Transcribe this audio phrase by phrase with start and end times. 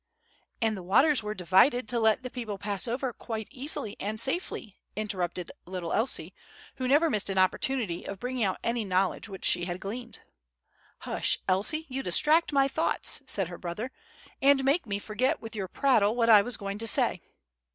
[0.63, 4.79] "And the waters were divided to let the people pass over quite easily and safely,"
[4.95, 6.33] interrupted little Elsie,
[6.77, 10.17] who never missed an opportunity of bringing out any knowledge which she had gleaned.
[11.01, 11.85] "Hush, Elsie!
[11.87, 13.91] you distract my thoughts," said her brother,
[14.41, 17.21] "and make me forget with your prattle what I was going to say.